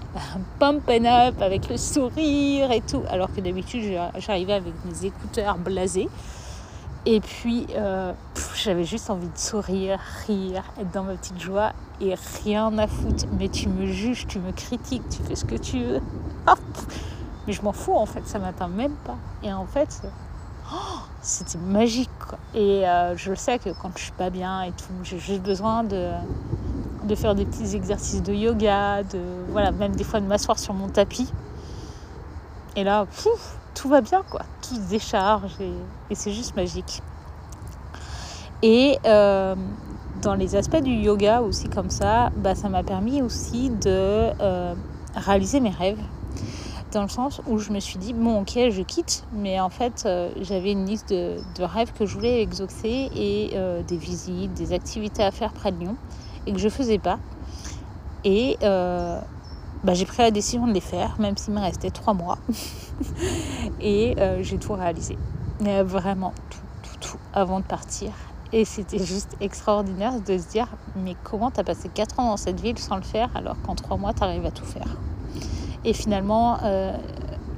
pump 0.59 0.89
and 0.89 1.05
up 1.05 1.43
avec 1.43 1.69
le 1.69 1.77
sourire 1.77 2.71
et 2.71 2.81
tout, 2.81 3.03
alors 3.11 3.33
que 3.35 3.41
d'habitude, 3.41 3.99
j'arrivais 4.19 4.55
avec 4.55 4.75
mes 4.85 5.07
écouteurs 5.07 5.59
blasés. 5.59 6.09
Et 7.07 7.21
puis, 7.21 7.67
euh, 7.77 8.13
j'avais 8.55 8.85
juste 8.85 9.09
envie 9.09 9.29
de 9.29 9.39
sourire, 9.39 9.99
rire, 10.27 10.65
être 10.79 10.91
dans 10.93 11.05
ma 11.05 11.15
petite 11.15 11.41
joie 11.41 11.73
et 12.01 12.15
rien 12.45 12.77
à 12.77 12.87
foutre. 12.87 13.25
Mais 13.39 13.49
tu 13.49 13.69
me 13.69 13.87
juges, 13.87 14.27
tu 14.27 14.39
me 14.39 14.53
critiques, 14.53 15.09
tu 15.09 15.23
fais 15.23 15.35
ce 15.35 15.47
que 15.47 15.55
tu 15.55 15.83
veux. 15.83 16.01
mais 17.47 17.53
je 17.55 17.63
m'en 17.63 17.73
fous 17.73 17.95
en 17.95 18.05
fait, 18.05 18.27
ça 18.27 18.39
m'atteint 18.39 18.69
même 18.69 18.95
pas. 19.07 19.17
Et 19.43 19.53
en 19.53 19.65
fait, 19.65 20.03
c'était 21.23 21.59
magique. 21.59 22.09
Et 22.55 22.87
euh, 22.89 23.17
je 23.17 23.35
sais 23.35 23.59
que 23.59 23.71
quand 23.71 23.91
je 23.97 24.05
suis 24.05 24.13
pas 24.13 24.31
bien 24.31 24.63
et 24.63 24.73
tout, 24.73 24.93
j'ai 25.03 25.19
juste 25.19 25.43
besoin 25.43 25.85
de, 25.85 26.11
faire 27.15 27.35
des 27.35 27.45
petits 27.45 27.75
exercices 27.75 28.23
de 28.23 28.33
yoga, 28.33 29.03
de 29.03 29.21
voilà, 29.51 29.73
même 29.73 29.97
des 29.97 30.05
fois 30.05 30.21
de 30.21 30.27
m'asseoir 30.27 30.59
sur 30.59 30.75
mon 30.75 30.89
tapis. 30.89 31.33
Et 32.77 32.85
là, 32.85 33.07
tout 33.75 33.89
va 33.89 34.01
bien, 34.01 34.23
quoi. 34.31 34.43
Tout 34.63 34.77
se 34.77 34.89
décharge 34.89 35.53
et, 35.61 36.15
c'est 36.15 36.33
juste 36.33 36.55
magique. 36.57 37.03
Et 38.63 38.99
euh, 39.07 39.55
dans 40.23 40.35
les 40.35 40.55
aspects 40.55 40.83
du 40.83 40.93
yoga 40.93 41.41
aussi 41.41 41.69
comme 41.69 41.91
ça, 41.91 42.31
bah, 42.37 42.55
ça 42.55 42.69
m'a 42.69 42.83
permis 42.83 43.23
aussi 43.23 43.71
de 43.71 44.31
euh, 44.41 44.75
réaliser 45.17 45.61
mes 45.61 45.71
rêves. 45.71 46.03
Dans 46.93 47.03
le 47.03 47.09
sens 47.09 47.41
où 47.47 47.59
je 47.59 47.71
me 47.71 47.79
suis 47.79 47.99
dit, 47.99 48.13
bon 48.13 48.41
ok, 48.41 48.53
je 48.71 48.83
quitte, 48.83 49.25
mais 49.33 49.61
en 49.61 49.71
fait 49.71 50.03
euh, 50.07 50.31
j'avais 50.41 50.73
une 50.73 50.87
liste 50.87 51.11
de, 51.11 51.39
rêves 51.61 51.93
que 51.93 52.05
je 52.05 52.15
voulais 52.15 52.43
exaucer 52.43 53.11
et 53.15 53.53
des 53.87 53.97
visites, 53.97 54.55
des 54.55 54.73
activités 54.73 55.23
à 55.23 55.31
faire 55.31 55.53
près 55.53 55.71
de 55.71 55.79
Lyon 55.79 55.97
et 56.47 56.53
que 56.53 56.59
je 56.59 56.69
faisais 56.69 56.99
pas. 56.99 57.19
Et 58.25 58.57
bah, 59.83 59.95
j'ai 59.95 60.05
pris 60.05 60.19
la 60.19 60.31
décision 60.31 60.67
de 60.67 60.73
les 60.73 60.81
faire, 60.81 61.17
même 61.19 61.39
s'il 61.39 61.55
me 61.55 61.61
restait 61.61 61.91
trois 61.91 62.13
mois. 62.13 62.37
et 63.81 64.15
euh, 64.19 64.43
j'ai 64.43 64.59
tout 64.59 64.75
réalisé. 64.75 65.17
Mais 65.61 65.83
vraiment, 65.83 66.35
tout, 66.51 66.59
tout, 66.83 67.13
tout, 67.13 67.19
avant 67.33 67.61
de 67.61 67.65
partir. 67.65 68.13
Et 68.53 68.67
c'était 68.67 69.03
juste 69.03 69.37
extraordinaire 69.41 70.21
de 70.21 70.37
se 70.37 70.49
dire, 70.49 70.67
mais 70.97 71.17
comment 71.25 71.51
t'as 71.51 71.65
passé 71.65 71.89
quatre 71.89 72.21
ans 72.21 72.27
dans 72.27 72.37
cette 72.37 72.61
ville 72.61 72.79
sans 72.79 72.97
le 72.97 73.03
faire 73.03 73.31
alors 73.35 73.57
qu'en 73.63 73.75
trois 73.75 73.97
mois, 73.97 74.13
t'arrives 74.13 74.45
à 74.45 74.51
tout 74.51 74.67
faire? 74.67 74.97
Et 75.85 75.93
finalement, 75.93 76.59
euh, 76.63 76.97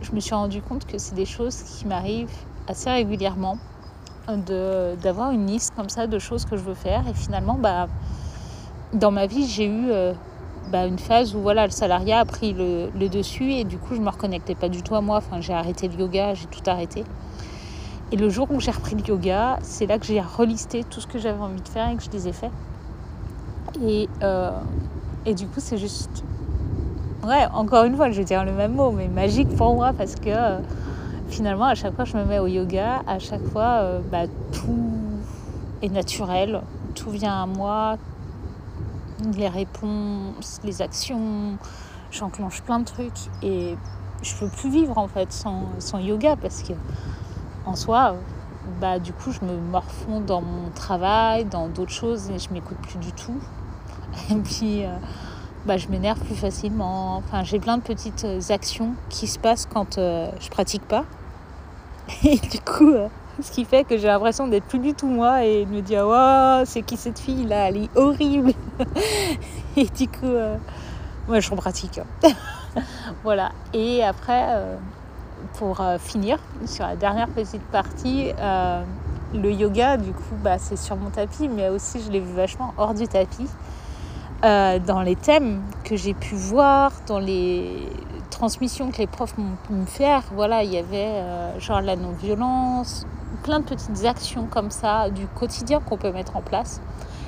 je 0.00 0.12
me 0.12 0.20
suis 0.20 0.34
rendu 0.34 0.62
compte 0.62 0.86
que 0.86 0.98
c'est 0.98 1.14
des 1.14 1.26
choses 1.26 1.56
qui 1.62 1.86
m'arrivent 1.86 2.36
assez 2.68 2.90
régulièrement 2.90 3.58
d'avoir 4.28 5.32
une 5.32 5.46
liste 5.46 5.74
comme 5.74 5.88
ça 5.88 6.06
de 6.06 6.18
choses 6.18 6.44
que 6.44 6.56
je 6.56 6.62
veux 6.62 6.74
faire. 6.74 7.06
Et 7.08 7.14
finalement, 7.14 7.54
bah, 7.54 7.88
dans 8.92 9.10
ma 9.10 9.26
vie, 9.26 9.46
j'ai 9.46 9.66
eu... 9.66 9.90
Euh, 9.90 10.12
bah, 10.70 10.86
une 10.86 10.98
phase 10.98 11.34
où 11.34 11.40
voilà, 11.40 11.66
le 11.66 11.70
salariat 11.70 12.20
a 12.20 12.24
pris 12.24 12.54
le, 12.54 12.90
dessus 13.08 13.52
et 13.52 13.64
du 13.64 13.78
coup 13.78 13.94
je 13.94 14.00
me 14.00 14.08
reconnectais 14.08 14.54
pas 14.54 14.68
du 14.68 14.82
tout 14.82 14.94
à 14.94 15.00
moi. 15.00 15.18
Enfin, 15.18 15.40
j'ai 15.40 15.52
arrêté 15.52 15.88
le 15.88 15.94
yoga, 15.94 16.34
j'ai 16.34 16.46
tout 16.46 16.62
arrêté. 16.66 17.04
Et 18.10 18.16
le 18.16 18.28
jour 18.30 18.50
où 18.50 18.60
j'ai 18.60 18.70
repris 18.70 18.94
le 18.94 19.06
yoga, 19.06 19.58
c'est 19.62 19.86
là 19.86 19.98
que 19.98 20.06
j'ai 20.06 20.20
relisté 20.20 20.84
tout 20.84 21.00
ce 21.00 21.06
que 21.06 21.18
j'avais 21.18 21.40
envie 21.40 21.60
de 21.60 21.68
faire 21.68 21.90
et 21.90 21.96
que 21.96 22.02
je 22.02 22.10
les 22.10 22.28
ai 22.28 22.32
fait. 22.32 22.50
Et, 23.82 24.08
euh, 24.22 24.50
et 25.26 25.34
du 25.34 25.46
coup, 25.46 25.60
c'est 25.60 25.78
juste. 25.78 26.24
Ouais, 27.24 27.46
encore 27.54 27.84
une 27.84 27.94
fois, 27.94 28.10
je 28.10 28.16
vais 28.16 28.24
dire 28.24 28.44
le 28.44 28.50
même 28.50 28.74
mot, 28.74 28.90
mais 28.90 29.06
magique 29.06 29.48
pour 29.56 29.76
moi 29.76 29.92
parce 29.96 30.16
que 30.16 30.28
euh, 30.28 30.58
finalement, 31.28 31.66
à 31.66 31.76
chaque 31.76 31.94
fois 31.94 32.04
que 32.04 32.10
je 32.10 32.16
me 32.16 32.24
mets 32.24 32.40
au 32.40 32.48
yoga, 32.48 33.02
à 33.06 33.20
chaque 33.20 33.44
fois, 33.44 33.78
euh, 33.82 34.00
bah, 34.10 34.26
tout 34.50 35.20
est 35.82 35.88
naturel, 35.88 36.60
tout 36.96 37.10
vient 37.10 37.42
à 37.42 37.46
moi, 37.46 37.96
les 39.36 39.46
réponses, 39.46 40.60
les 40.64 40.82
actions, 40.82 41.58
j'enclenche 42.10 42.60
plein 42.62 42.80
de 42.80 42.84
trucs 42.86 43.28
et 43.40 43.76
je 44.22 44.34
peux 44.34 44.48
plus 44.48 44.70
vivre 44.70 44.98
en 44.98 45.06
fait 45.06 45.32
sans, 45.32 45.62
sans 45.78 45.98
yoga 45.98 46.34
parce 46.34 46.64
que 46.64 46.72
en 47.66 47.76
soi, 47.76 48.16
bah, 48.80 48.98
du 48.98 49.12
coup, 49.12 49.30
je 49.30 49.44
me 49.44 49.56
morfonds 49.60 50.20
dans 50.20 50.42
mon 50.42 50.70
travail, 50.74 51.44
dans 51.44 51.68
d'autres 51.68 51.92
choses 51.92 52.30
et 52.30 52.40
je 52.40 52.52
m'écoute 52.52 52.78
plus 52.78 52.98
du 52.98 53.12
tout. 53.12 53.38
Et 54.30 54.34
puis, 54.34 54.84
euh, 54.84 54.88
bah, 55.66 55.76
je 55.76 55.88
m'énerve 55.88 56.18
plus 56.20 56.34
facilement. 56.34 57.16
Enfin, 57.16 57.44
j'ai 57.44 57.58
plein 57.58 57.78
de 57.78 57.82
petites 57.82 58.26
actions 58.50 58.94
qui 59.08 59.26
se 59.26 59.38
passent 59.38 59.66
quand 59.72 59.98
euh, 59.98 60.30
je 60.40 60.48
pratique 60.48 60.86
pas. 60.86 61.04
Et 62.24 62.36
du 62.36 62.60
coup, 62.60 62.90
euh, 62.90 63.08
ce 63.40 63.50
qui 63.50 63.64
fait 63.64 63.84
que 63.84 63.96
j'ai 63.96 64.06
l'impression 64.06 64.46
d'être 64.46 64.64
plus 64.64 64.78
du 64.78 64.94
tout 64.94 65.06
moi 65.06 65.44
et 65.44 65.64
de 65.64 65.70
me 65.70 65.80
dire 65.80 66.04
oh, 66.06 66.62
c'est 66.66 66.82
qui 66.82 66.96
cette 66.96 67.18
fille 67.18 67.46
là? 67.46 67.68
Elle 67.68 67.84
est 67.84 67.96
horrible 67.96 68.52
et 69.76 69.84
du 69.84 70.08
coup 70.08 70.26
euh, 70.26 70.56
moi 71.28 71.40
je 71.40 71.54
pratique. 71.54 72.00
Voilà. 73.22 73.52
Et 73.74 74.02
après 74.02 74.46
euh, 74.48 74.76
pour 75.54 75.80
euh, 75.80 75.98
finir 75.98 76.38
sur 76.64 76.86
la 76.86 76.96
dernière 76.96 77.28
petite 77.28 77.62
partie 77.64 78.32
le 79.34 79.50
yoga 79.50 79.96
du 79.96 80.12
coup 80.12 80.36
bah, 80.42 80.58
c'est 80.58 80.76
sur 80.76 80.96
mon 80.96 81.08
tapis 81.08 81.48
mais 81.48 81.70
aussi 81.70 82.02
je 82.02 82.10
l'ai 82.10 82.20
vu 82.20 82.34
vachement 82.34 82.74
hors 82.76 82.92
du 82.92 83.08
tapis 83.08 83.48
dans 84.42 85.02
les 85.02 85.16
thèmes 85.16 85.62
que 85.84 85.94
j'ai 85.94 86.14
pu 86.14 86.34
voir 86.34 86.92
dans 87.06 87.20
les 87.20 87.88
transmissions 88.30 88.90
que 88.90 88.98
les 88.98 89.06
profs 89.06 89.38
m'ont 89.38 89.56
pu 89.66 89.72
me 89.72 89.86
faire 89.86 90.22
voilà 90.34 90.64
il 90.64 90.72
y 90.72 90.78
avait 90.78 91.22
genre 91.60 91.80
la 91.80 91.94
non-violence 91.94 93.06
plein 93.42 93.60
de 93.60 93.64
petites 93.64 94.04
actions 94.04 94.46
comme 94.46 94.70
ça 94.70 95.10
du 95.10 95.26
quotidien 95.26 95.80
qu'on 95.80 95.96
peut 95.96 96.12
mettre 96.12 96.36
en 96.36 96.42
place. 96.42 96.80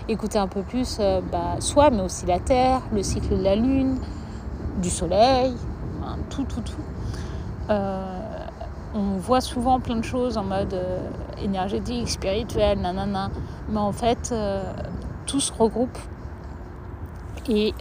Écouter 0.09 0.38
un 0.38 0.49
peu 0.49 0.62
plus 0.62 0.99
euh, 1.00 1.21
bah, 1.33 1.56
soi, 1.61 1.90
mais 1.90 2.02
aussi 2.02 2.26
la 2.26 2.38
Terre, 2.38 2.80
le 2.92 3.02
cycle 3.02 3.37
de 3.37 3.42
la 3.42 3.56
Lune, 3.56 3.99
du 4.80 4.90
Soleil, 4.90 5.54
tout, 6.30 6.44
tout, 6.44 6.61
tout. 6.61 6.73
Euh, 7.71 8.18
on 8.94 9.16
voit 9.16 9.40
souvent 9.40 9.80
plein 9.80 9.97
de 9.97 10.04
choses 10.04 10.37
en 10.37 10.44
mode 10.44 10.75
euh, 10.75 10.99
énergétique, 11.42 12.09
spirituel, 12.09 12.80
nanana. 12.80 13.30
Mais 13.68 13.80
en 13.80 13.92
fait, 13.92 14.35
tout 15.26 15.40
se 15.40 15.52
regroupe. 15.52 15.99
Et, 17.48 17.74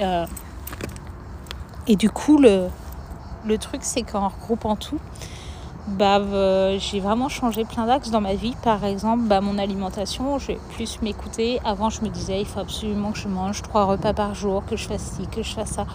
et 1.87 1.95
du 1.95 2.09
coup, 2.09 2.37
le, 2.37 2.67
le 3.45 3.57
truc, 3.57 3.81
c'est 3.83 4.03
qu'en 4.03 4.29
regroupant 4.29 4.75
tout, 4.75 4.99
bah, 5.87 6.19
euh, 6.19 6.77
j'ai 6.79 7.01
vraiment 7.01 7.27
changé 7.27 7.65
plein 7.65 7.85
d'axes 7.85 8.09
dans 8.09 8.21
ma 8.21 8.35
vie. 8.35 8.55
Par 8.63 8.85
exemple, 8.85 9.23
bah, 9.23 9.41
mon 9.41 9.57
alimentation, 9.57 10.39
je 10.39 10.47
vais 10.47 10.59
plus 10.75 11.01
m'écouter. 11.01 11.59
Avant, 11.65 11.89
je 11.89 12.01
me 12.01 12.09
disais, 12.09 12.39
il 12.39 12.45
faut 12.45 12.61
absolument 12.61 13.11
que 13.11 13.19
je 13.19 13.27
mange 13.27 13.61
trois 13.61 13.83
repas 13.83 14.13
par 14.13 14.33
jour, 14.33 14.63
que 14.65 14.77
je 14.77 14.87
fasse 14.87 15.17
ci, 15.17 15.27
que 15.27 15.43
je 15.43 15.53
fasse 15.53 15.71
ça. 15.71 15.85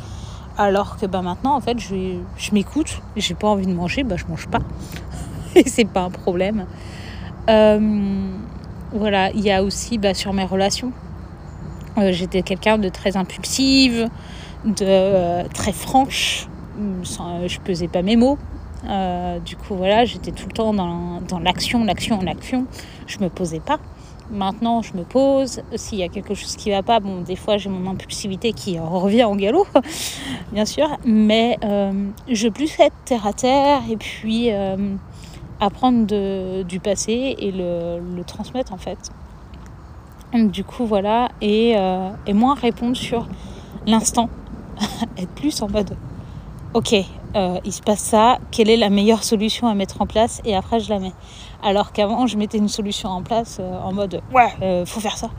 Alors 0.58 0.98
que 0.98 1.06
bah, 1.06 1.22
maintenant, 1.22 1.54
en 1.54 1.60
fait, 1.60 1.78
je, 1.78 2.18
je 2.36 2.52
m'écoute. 2.52 3.00
J'ai 3.16 3.34
pas 3.34 3.48
envie 3.48 3.66
de 3.66 3.72
manger, 3.72 4.02
bah, 4.02 4.16
je 4.16 4.26
mange 4.26 4.46
pas. 4.48 4.60
Et 5.54 5.66
c'est 5.66 5.86
pas 5.86 6.02
un 6.02 6.10
problème. 6.10 6.66
Euh, 7.48 8.30
voilà, 8.92 9.30
il 9.30 9.40
y 9.40 9.50
a 9.50 9.62
aussi 9.62 9.96
bah, 9.96 10.12
sur 10.12 10.34
mes 10.34 10.44
relations. 10.44 10.92
Euh, 11.98 12.12
j'étais 12.12 12.42
quelqu'un 12.42 12.78
de 12.78 12.88
très 12.88 13.16
impulsive, 13.16 14.08
de 14.64 15.48
très 15.48 15.72
franche. 15.72 16.48
Je 17.46 17.58
pesais 17.60 17.88
pas 17.88 18.02
mes 18.02 18.16
mots. 18.16 18.38
Euh, 18.86 19.38
du 19.40 19.56
coup, 19.56 19.74
voilà, 19.74 20.04
j'étais 20.04 20.30
tout 20.30 20.46
le 20.46 20.52
temps 20.52 20.72
dans, 20.72 21.38
l'action, 21.40 21.84
l'action, 21.84 22.20
l'action. 22.20 22.66
Je 23.06 23.18
me 23.18 23.28
posais 23.28 23.60
pas. 23.60 23.78
Maintenant, 24.30 24.82
je 24.82 24.94
me 24.94 25.04
pose. 25.04 25.62
S'il 25.74 25.98
y 25.98 26.02
a 26.02 26.08
quelque 26.08 26.34
chose 26.34 26.54
qui 26.56 26.70
va 26.70 26.82
pas, 26.82 27.00
bon, 27.00 27.22
des 27.22 27.36
fois, 27.36 27.56
j'ai 27.56 27.70
mon 27.70 27.90
impulsivité 27.90 28.52
qui 28.52 28.78
revient 28.78 29.24
en 29.24 29.36
galop, 29.36 29.66
bien 30.52 30.66
sûr. 30.66 30.88
Mais 31.04 31.58
euh, 31.64 31.92
je 32.28 32.48
plus 32.48 32.78
être 32.78 32.94
terre 33.04 33.26
à 33.26 33.32
terre 33.32 33.80
et 33.90 33.96
puis 33.96 34.52
euh, 34.52 34.76
apprendre 35.60 36.62
du 36.62 36.78
passé 36.80 37.36
et 37.38 37.52
le, 37.52 38.22
transmettre, 38.26 38.72
en 38.72 38.78
fait. 38.78 38.98
Du 40.34 40.64
coup, 40.64 40.84
voilà. 40.84 41.30
Et, 41.40 41.72
et 42.26 42.32
moins 42.32 42.54
répondre 42.54 42.96
sur 42.96 43.26
l'instant. 43.86 44.28
être 45.16 45.30
plus 45.30 45.62
en 45.62 45.68
mode, 45.68 45.96
ok, 46.74 46.94
euh, 47.36 47.58
il 47.64 47.72
se 47.72 47.82
passe 47.82 48.00
ça, 48.00 48.38
quelle 48.50 48.70
est 48.70 48.76
la 48.76 48.90
meilleure 48.90 49.24
solution 49.24 49.66
à 49.68 49.74
mettre 49.74 50.00
en 50.00 50.06
place 50.06 50.40
et 50.44 50.54
après 50.54 50.80
je 50.80 50.88
la 50.90 50.98
mets. 50.98 51.12
Alors 51.62 51.92
qu'avant 51.92 52.26
je 52.26 52.36
mettais 52.36 52.58
une 52.58 52.68
solution 52.68 53.08
en 53.08 53.22
place 53.22 53.58
euh, 53.60 53.78
en 53.80 53.92
mode 53.92 54.20
ouais, 54.32 54.52
euh, 54.62 54.86
faut 54.86 55.00
faire 55.00 55.16
ça. 55.16 55.30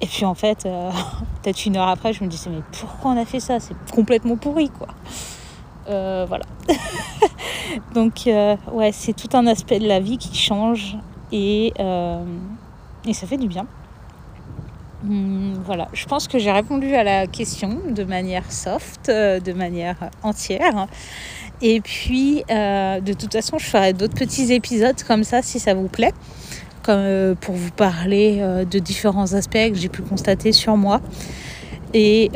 Et 0.00 0.06
puis 0.06 0.24
en 0.26 0.34
fait, 0.34 0.62
peut-être 1.42 1.64
une 1.64 1.76
heure 1.76 1.88
après, 1.88 2.12
je 2.12 2.22
me 2.22 2.28
disais 2.28 2.50
mais 2.50 2.62
pourquoi 2.78 3.12
on 3.12 3.16
a 3.16 3.24
fait 3.24 3.40
ça? 3.40 3.60
C'est 3.60 3.74
complètement 3.90 4.36
pourri 4.36 4.70
quoi. 4.70 4.88
voilà. 5.86 6.44
Donc 7.94 8.22
ouais, 8.26 8.92
c'est 8.92 9.14
tout 9.14 9.34
un 9.36 9.46
aspect 9.46 9.78
de 9.78 9.88
la 9.88 10.00
vie 10.00 10.18
qui 10.18 10.36
change 10.36 10.96
et, 11.32 11.72
et 11.78 13.12
ça 13.12 13.26
fait 13.26 13.38
du 13.38 13.48
bien. 13.48 13.66
Hum, 15.08 15.60
voilà, 15.64 15.88
je 15.92 16.04
pense 16.06 16.26
que 16.26 16.38
j'ai 16.38 16.50
répondu 16.50 16.94
à 16.94 17.04
la 17.04 17.26
question 17.28 17.78
de 17.88 18.02
manière 18.02 18.50
soft, 18.50 19.08
euh, 19.08 19.38
de 19.38 19.52
manière 19.52 20.10
entière. 20.22 20.86
Et 21.62 21.80
puis, 21.80 22.42
euh, 22.50 23.00
de 23.00 23.12
toute 23.12 23.32
façon, 23.32 23.58
je 23.58 23.66
ferai 23.66 23.92
d'autres 23.92 24.16
petits 24.16 24.52
épisodes 24.52 25.00
comme 25.06 25.22
ça 25.22 25.42
si 25.42 25.60
ça 25.60 25.74
vous 25.74 25.86
plaît, 25.86 26.12
comme 26.82 26.98
euh, 26.98 27.34
pour 27.40 27.54
vous 27.54 27.70
parler 27.70 28.42
de 28.68 28.78
différents 28.80 29.32
aspects 29.34 29.70
que 29.70 29.74
j'ai 29.74 29.88
pu 29.88 30.02
constater 30.02 30.50
sur 30.50 30.76
moi. 30.76 31.00
Et, 31.94 32.30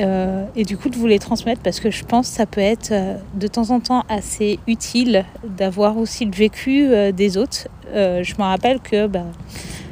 et, 0.56 0.64
du 0.64 0.78
coup, 0.78 0.88
de 0.88 0.96
vous 0.96 1.06
les 1.06 1.18
transmettre 1.18 1.60
parce 1.60 1.80
que 1.80 1.90
je 1.90 2.04
pense 2.04 2.30
que 2.30 2.36
ça 2.36 2.46
peut 2.46 2.62
être 2.62 2.94
de 3.34 3.46
temps 3.46 3.70
en 3.70 3.80
temps 3.80 4.04
assez 4.08 4.58
utile 4.66 5.26
d'avoir 5.44 5.98
aussi 5.98 6.24
le 6.24 6.30
vécu 6.30 6.88
des 7.12 7.36
autres. 7.36 7.68
je 7.92 8.34
me 8.38 8.42
rappelle 8.42 8.80
que 8.80 9.06
bah, 9.06 9.26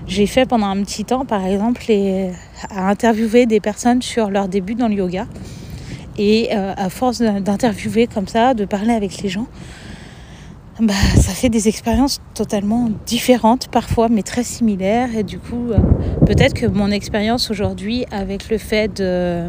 j'ai 0.07 0.27
fait 0.27 0.47
pendant 0.47 0.69
un 0.69 0.83
petit 0.85 1.05
temps, 1.05 1.27
par 1.27 1.45
exemple, 1.45 1.83
les, 1.89 2.31
à 2.71 2.89
interviewer 2.89 3.47
des 3.47 3.61
personnes 3.61 4.03
sur 4.03 4.31
leur 4.31 4.49
début 4.49 4.75
dans 4.75 4.89
le 4.89 4.95
yoga. 4.95 5.27
Et 6.19 6.49
euh, 6.53 6.75
à 6.77 6.91
force 6.91 7.21
d'interviewer 7.21 8.07
comme 8.07 8.27
ça, 8.27 8.55
de 8.55 8.65
parler 8.65 8.93
avec 8.93 9.23
les 9.23 9.29
gens, 9.29 9.47
bah, 10.81 10.95
ça 11.17 11.33
fait 11.33 11.49
des 11.49 11.69
expériences 11.69 12.21
totalement 12.35 12.91
différentes 13.07 13.69
parfois, 13.69 14.09
mais 14.09 14.23
très 14.23 14.43
similaires. 14.43 15.17
Et 15.17 15.23
du 15.23 15.39
coup, 15.39 15.71
euh, 15.71 15.79
peut-être 16.27 16.55
que 16.55 16.67
mon 16.67 16.91
expérience 16.91 17.51
aujourd'hui, 17.51 18.05
avec 18.11 18.51
le 18.51 18.59
fait 18.59 18.97
de 18.97 19.49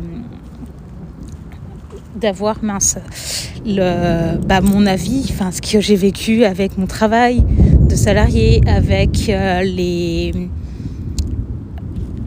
d'avoir 2.16 2.62
mince 2.64 2.98
le, 3.66 4.38
bah, 4.38 4.62
mon 4.62 4.86
avis, 4.86 5.28
enfin 5.30 5.52
ce 5.52 5.62
que 5.62 5.80
j'ai 5.80 5.96
vécu 5.96 6.44
avec 6.44 6.78
mon 6.78 6.86
travail 6.86 7.44
de 7.88 7.96
salarié, 7.96 8.62
avec 8.68 9.30
euh, 9.30 9.62
les 9.62 10.34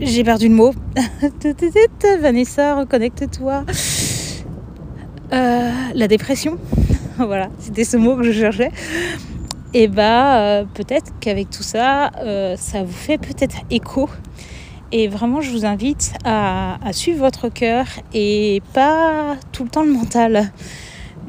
j'ai 0.02 0.24
perdu 0.24 0.48
le 0.48 0.54
mot. 0.54 0.72
Vanessa, 2.20 2.76
reconnecte-toi. 2.76 3.64
Euh, 5.32 5.70
la 5.94 6.08
dépression. 6.08 6.58
voilà, 7.16 7.48
c'était 7.58 7.84
ce 7.84 7.96
mot 7.96 8.16
que 8.16 8.22
je 8.22 8.32
cherchais. 8.32 8.70
Et 9.74 9.88
bah, 9.88 10.40
euh, 10.40 10.64
peut-être 10.74 11.12
qu'avec 11.20 11.50
tout 11.50 11.62
ça, 11.62 12.10
ça 12.56 12.82
vous 12.82 12.92
fait 12.92 13.18
peut-être 13.18 13.56
écho 13.70 14.08
et 14.94 15.08
vraiment, 15.08 15.40
je 15.40 15.50
vous 15.50 15.64
invite 15.64 16.12
à, 16.22 16.76
suivre 16.92 17.20
votre 17.20 17.48
cœur 17.48 17.86
et 18.12 18.60
pas 18.74 19.36
tout 19.50 19.64
le 19.64 19.70
temps 19.70 19.82
le 19.82 19.90
mental. 19.90 20.52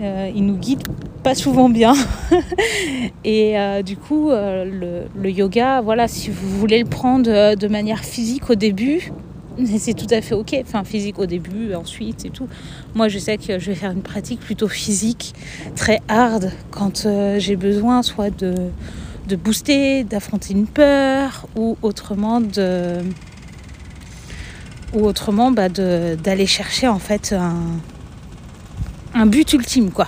Euh, 0.02 0.32
il 0.36 0.46
nous 0.46 0.58
guide 0.58 0.84
pas 1.24 1.36
souvent 1.36 1.70
bien. 1.70 1.94
et 3.24 3.60
euh, 3.60 3.82
du 3.82 3.96
coup, 3.96 4.32
euh, 4.32 5.08
le, 5.16 5.30
yoga, 5.30 5.82
voilà, 5.82 6.08
si 6.08 6.30
vous 6.30 6.50
voulez 6.60 6.80
le 6.80 6.90
prendre 6.90 7.56
de 7.56 7.68
manière 7.68 8.04
physique 8.04 8.50
au 8.50 8.56
début, 8.56 9.12
c'est 9.78 9.94
tout 9.94 10.08
à 10.10 10.22
fait 10.22 10.36
ok. 10.36 10.56
Enfin, 10.62 10.84
physique 10.84 11.20
au 11.20 11.26
début, 11.26 11.74
ensuite 11.76 12.26
et 12.26 12.30
tout. 12.30 12.48
Moi, 12.96 13.08
je 13.08 13.20
sais 13.20 13.38
que 13.38 13.60
je 13.60 13.68
vais 13.68 13.76
faire 13.76 13.92
une 13.92 14.02
pratique 14.02 14.40
plutôt 14.40 14.68
physique, 14.68 15.34
très 15.76 16.02
hard, 16.08 16.52
quand 16.72 17.08
j'ai 17.38 17.56
besoin 17.56 18.02
soit 18.02 18.32
de, 18.32 18.72
booster, 19.36 20.04
d'affronter 20.04 20.54
une 20.54 20.68
peur 20.68 21.48
ou 21.56 21.78
autrement 21.82 22.42
de 22.42 22.98
autrement 24.94 25.50
bah, 25.50 25.70
d'aller 25.70 26.46
chercher 26.46 26.88
en 26.88 27.00
fait 27.00 27.34
un, 27.34 27.56
but 29.26 29.54
ultime 29.54 29.92
quoi. 29.92 30.08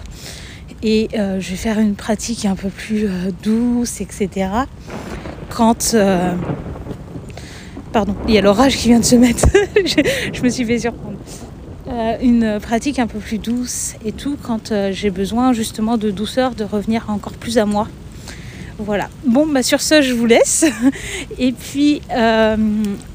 Et 0.84 1.10
euh, 1.18 1.40
je 1.40 1.50
vais 1.50 1.56
faire 1.56 1.80
une 1.80 1.96
pratique 1.96 2.46
un 2.46 2.56
peu 2.56 2.70
plus 2.70 3.06
euh, 3.06 3.32
douce, 3.44 4.02
etc. 4.02 4.50
Quand 5.50 5.94
euh, 5.94 6.34
pardon, 7.92 8.16
il 8.28 8.34
y 8.34 8.38
a 8.38 8.42
l'orage 8.42 8.78
qui 8.78 8.90
vient 8.90 9.00
de 9.00 9.06
se 9.06 9.16
mettre. 9.16 9.48
je, 10.34 10.42
me 10.42 10.50
suis 10.50 10.66
fait 10.66 10.80
surprendre. 10.80 11.18
une 12.22 12.60
pratique 12.62 13.00
un 13.00 13.08
peu 13.08 13.20
plus 13.20 13.38
douce 13.38 13.96
et 14.06 14.12
tout 14.12 14.38
quand 14.42 14.74
j'ai 14.92 15.10
besoin 15.10 15.54
justement 15.54 15.98
de 15.98 16.12
douceur, 16.12 16.54
de 16.56 16.64
revenir 16.64 17.06
encore 17.10 17.34
plus 17.34 17.58
à 17.58 17.66
moi 17.66 17.88
voilà. 18.78 19.08
Bon, 19.26 19.48
bah 19.48 19.64
sur 19.64 19.80
ce, 19.80 20.02
je 20.02 20.14
vous 20.14 20.26
laisse. 20.26 20.66
Et 21.40 21.54
puis, 21.54 22.02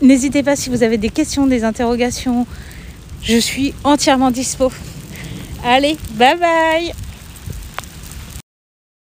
n'hésitez 0.01 0.43
pas 0.43 0.57
si 0.57 0.71
vous 0.71 0.83
avez 0.83 0.97
des 0.97 1.11
questions, 1.11 1.47
des 1.47 1.65
interrogations. 1.65 2.47
Je 3.23 3.37
suis 3.37 3.75
entièrement 3.85 4.31
dispo. 4.31 4.73
Allez, 5.63 5.97
bye 6.19 6.35
bye 6.37 6.93